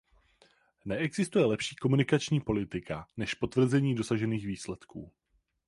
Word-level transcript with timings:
Neexistuje 0.85 1.45
lepší 1.45 1.75
komunikační 1.75 2.41
politika 2.41 3.07
než 3.17 3.33
potvrzení 3.33 3.95
dosažených 3.95 4.47
výsledků. 4.47 5.11